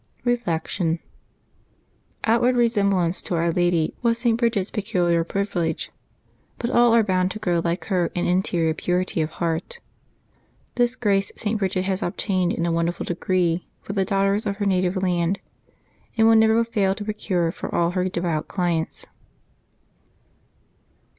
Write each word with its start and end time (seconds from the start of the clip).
Reflection.— 0.25 0.97
Outward 2.33 2.55
resemblance 2.55 3.21
to 3.21 3.35
Our 3.35 3.51
Lady 3.51 3.93
was 4.01 4.17
St. 4.17 4.35
Bridgid's 4.39 4.71
peculiar 4.71 5.23
privilege; 5.23 5.91
but 6.57 6.71
all 6.71 6.95
are 6.95 7.03
bound 7.03 7.29
to 7.29 7.37
grow 7.37 7.59
like 7.63 7.85
her 7.85 8.07
in 8.15 8.25
interior 8.25 8.73
purity 8.73 9.21
of 9.21 9.29
heart. 9.29 9.77
This 10.73 10.95
grace 10.95 11.31
St. 11.35 11.59
Bridgid 11.61 11.83
has 11.83 12.01
obtained 12.01 12.51
in 12.51 12.65
a 12.65 12.71
wonderful 12.71 13.03
degree 13.05 13.67
for 13.83 13.93
the 13.93 14.03
daughters 14.03 14.47
of 14.47 14.55
her 14.55 14.65
native 14.65 14.95
land, 14.95 15.39
and 16.17 16.27
will 16.27 16.35
never 16.35 16.63
fail 16.63 16.95
to 16.95 17.05
procure 17.05 17.51
for 17.51 17.69
all 17.75 17.91
her 17.91 18.09
devout 18.09 18.47
clients. 18.47 19.05